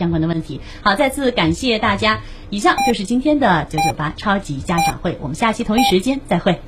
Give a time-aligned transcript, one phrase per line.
[0.00, 0.62] 相关的问题。
[0.80, 2.20] 好，再次感谢大家。
[2.48, 6.58] 以上就是今天的九九八超级家长会，我们下期同一时间再会。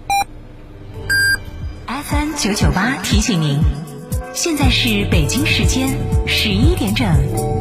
[1.86, 3.58] FM 九九八提醒您，
[4.34, 5.88] 现在是北京时间
[6.26, 7.51] 十一点整。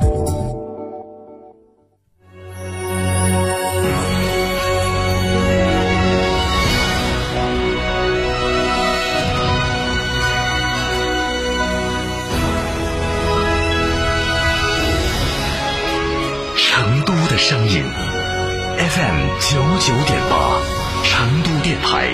[19.52, 20.62] 九九点八，
[21.04, 22.08] 成都电台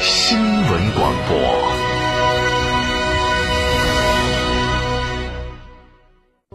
[0.00, 1.38] 新闻广播。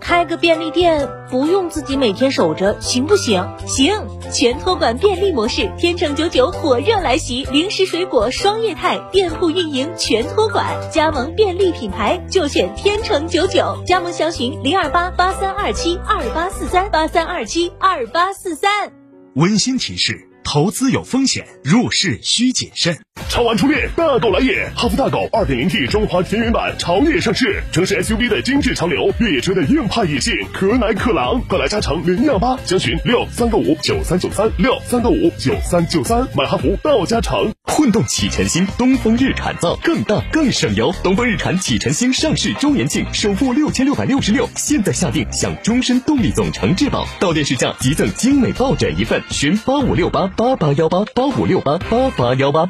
[0.02, 3.48] 开个便利店不用自己每天守着，行不行？
[3.66, 3.94] 行，
[4.30, 19.05] 全托管便利模式，天成九九火热来袭，零食水果双业态，店铺运营全托管，加盟便利品牌就选天成九九，加盟详询零二八八三二七二八四三八三二七二八四三。
[19.36, 20.28] 温馨提示。
[20.44, 23.04] 投资有风险，入市需谨慎。
[23.36, 24.72] 超玩初恋，大狗来也！
[24.78, 37.52] 哈弗大狗 2.0T 中华田园版潮野上市，城市 SUV 的精致潮流，越野车的硬派野性，可奶可狼，快来加诚零幺八，详询六三个五九三九三六三个五九三九三，买哈弗到加诚。
[37.66, 40.94] 混动启辰星，东风日产造更大更省油。
[41.04, 50.28] 东风日产启辰星上市周年庆，首付六千六百六十六，现在下定享终身动力总成质保，到店试驾即赠精美抱枕一份，询八五六八。
[50.38, 52.70] 八八幺八八五六八八八幺八，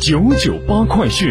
[0.00, 1.30] 九九八快讯，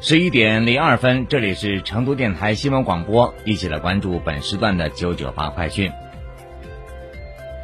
[0.00, 5.92] 十一点零二分，这里是成都电台新闻广播，一起来关注本时段的九九八快讯。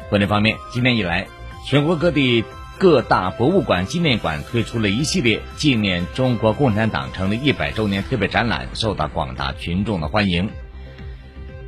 [0.09, 1.27] 国内方面，今年以来，
[1.65, 2.43] 全国各地
[2.83, 10.49] 各大博物馆、纪念馆推出了一系列纪念中国共产党成立一百周年特别展览，受到广大群众的欢迎。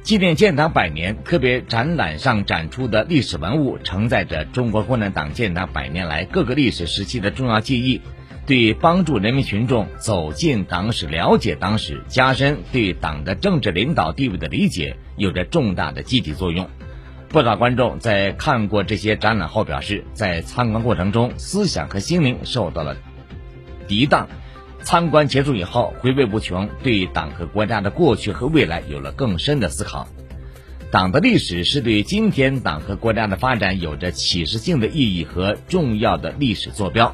[0.03, 8.01] 纪念建党百年特别展览上展出的历史文物，承载着中国共产党建党百年来各个历史时期的重要记忆，
[8.45, 16.69] 对帮助人民群众走进党史、了解党史、加深对党的政治领导地位的理解，有着重大的积极作用。
[17.35, 22.95] 不少观众在看过这些展览后表示，在参观过程中，思想和心灵受到了
[23.89, 24.29] 涤荡。
[24.83, 30.07] 参观结束以后，回味无穷，对党和国家的过去和未来有了更深的思考。
[30.91, 37.13] 党的历史是对今天党和国家的发展有着启示性的意义和重要的历史坐标。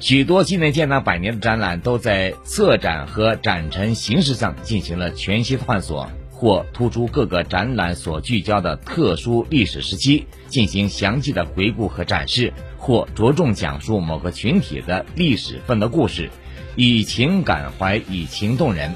[0.00, 6.10] 许多纪念建党百年的展览都在策展和展陈形式上进行了全新探索，
[6.42, 16.30] 或突出各个展览所聚焦的特殊历史时期，进行详细的回顾和展示，或着重讲述某个群体的历史奋斗故事。
[16.74, 18.92] 以情感怀，以情动人。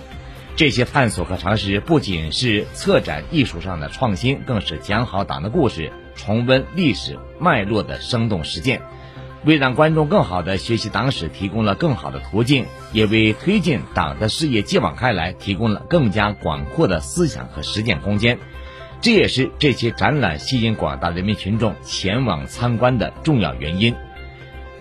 [0.57, 8.83] 这些探索和尝试不仅是策展艺术上的创新，更是讲好党的故事、重温历史脉络的生动实践，
[9.47, 18.39] 为让观众更好地学习党史提供了更好的途径，也为推进党的事业继往开来提供了更加广阔的思想和实践空间。
[19.01, 23.95] 这也是这些展览吸引广大人民群众前往参观的重要原因。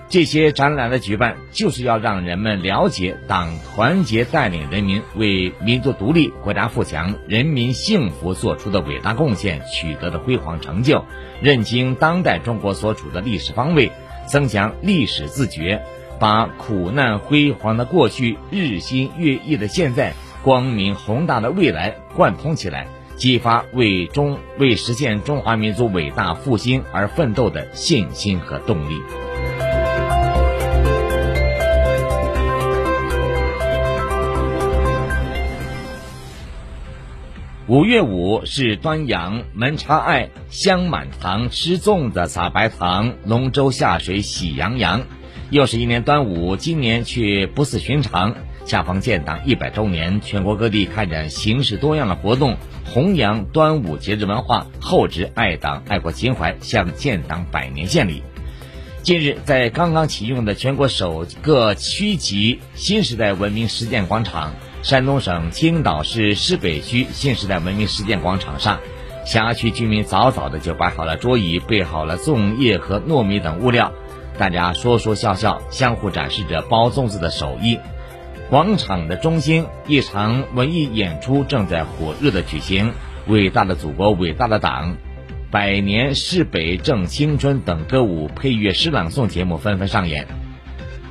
[0.08, 11.06] 这些展览的举办，就是要让人们了解党团结带领人民为民族独立、国家富强、人民幸福做出的伟大贡献、取得的辉煌成就，
[11.42, 13.92] 认清当代中国所处的历史方位，
[14.28, 15.84] 增强历史自觉，
[16.20, 20.14] 把苦难辉煌的过去、日新月异的现在、
[20.44, 29.02] 光明宏大的未来贯通起来，激发为中为实现中华民族伟大复兴而奋斗的信心和动力。
[37.68, 45.02] 五月五是端阳，门插艾，香满堂，吃粽子，撒白糖，龙舟下水喜洋洋。
[45.50, 48.36] 又是一年端午，今年却不似寻常。
[48.68, 58.22] 恰逢建党一百周年，全国各地开展形式多样的活动，弘扬端午节日文化，厚植爱党爱国情怀，向建党百年献礼。
[59.02, 64.54] 近日，在刚刚启用的全国首个区级新时代文明实践广场。
[64.86, 68.82] 山东省青岛市市北区新时代文明实践广场上，
[69.26, 73.92] 辖区居民早早的就摆好了桌椅，备好了粽叶和糯米等物料，
[74.38, 77.80] 大家说说笑笑，相互展示着包粽子的手艺。
[78.52, 82.94] 广场的中心，一场文艺演出正在火热的举行，
[83.26, 84.98] 伟大的祖国，伟大的党，
[85.50, 90.28] 百年市北正青春等歌舞配乐诗朗诵节目纷纷上演。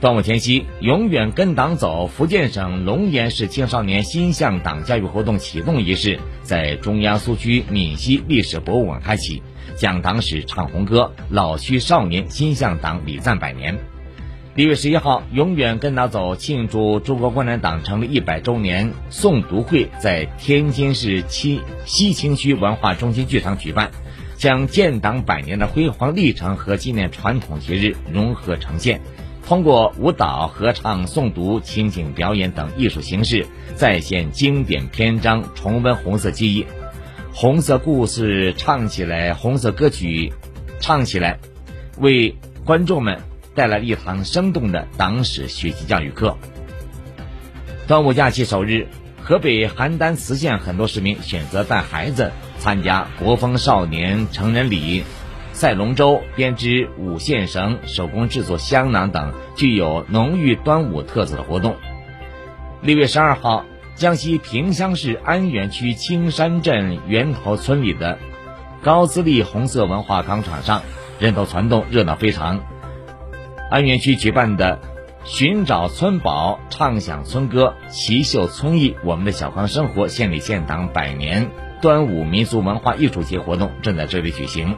[0.01, 2.07] 端午前夕，永远跟党走！
[2.07, 9.43] 福建省龙岩市青少年心向党教育活动启动仪式在中央苏区闽西历史博物馆开启，
[9.77, 13.79] 讲党史、唱红歌，老区少年心向党礼赞百年。
[14.55, 23.91] 六月十一号，永远跟党走庆祝中国共产党成立一百周年诵读会在天津市七西青区文化中心剧场举办，
[24.37, 29.01] 将建党百年的辉煌历程和纪念传统节日融合呈现。
[29.47, 33.47] 通过舞蹈、合唱、诵读、情景表演等艺术形式，
[33.77, 36.67] 再现经典篇章，重温红色记忆。
[37.33, 40.33] 红色故事唱起来，红色歌曲
[40.81, 41.39] 唱起来，
[41.99, 43.21] 为观众们
[43.55, 46.39] 带来一堂生动的党史学习教育课。
[47.87, 48.87] 端午假期首日，
[49.23, 55.05] 河北邯郸磁县很多市民选择带孩子参加国风少年成人礼。
[55.55, 61.77] 赛龙舟、编织五线绳、手工制作香囊等具有浓郁端午特色的活动。
[62.83, 63.65] 六月十二号，
[63.95, 68.19] 江西萍乡市安源区青山镇源头村里的
[68.83, 70.83] 高资立红色文化广场上，
[71.21, 72.61] 人头攒动，热闹非常。
[73.71, 74.81] 安源区举办的
[75.25, 81.49] “寻找村宝，唱响村歌，奇秀村艺，我们的小康生活”献礼建党百年
[81.81, 84.77] 端午民俗文化艺术节活动正在这里举行。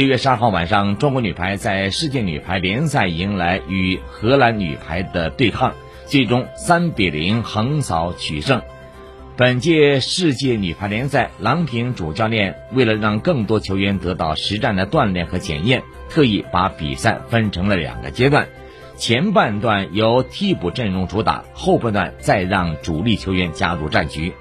[0.00, 5.74] 六月十二号晚上，中国女排在世界女排联赛迎来与荷兰女排的对抗，
[6.06, 8.62] 最终三比零横扫取胜。
[9.36, 18.48] 本届世界女排联赛，郎平主教练为了让更多球员得到实战的锻炼和检验，特意把比赛分成了两个阶段，
[18.96, 24.32] 前半段由替补阵容主打，后半段再让主力球员加入战局。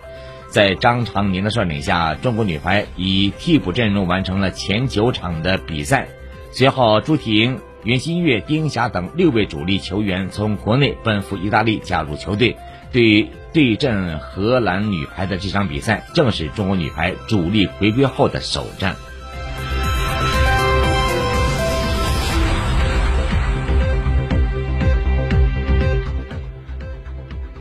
[0.49, 6.07] 在张常宁的率领下，中国女排以替补阵容完成了前九场的比赛。
[6.51, 12.57] 随后，朱婷、袁心玥、丁霞等六位主力球员从国内奔赴意大利加入球队，
[12.91, 18.95] 对对阵荷兰女排的这场比赛，正是中国女排主力回归后的首战。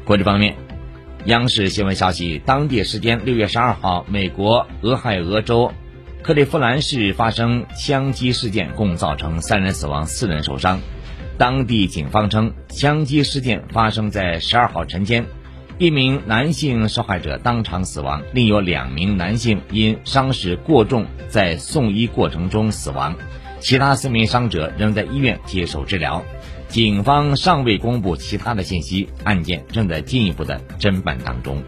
[0.07, 0.68] 国际方面。
[1.25, 5.73] 央视新闻消息，当地时间六月十二号，美国俄亥俄州
[6.23, 10.81] 克利夫兰市发生枪击事件，共造成三人死亡、四人受伤。
[11.37, 15.27] 当地警方称，枪击事件发生在十二号晨间，
[15.77, 23.15] 一名男性受害者当场死亡，另有两名男性因伤势过重在送医过程中死亡，
[23.61, 26.25] 其他四名伤者仍在医院接受治疗。
[26.69, 31.63] 警方尚未公布其他的信息，案件正在进一步的侦办当中。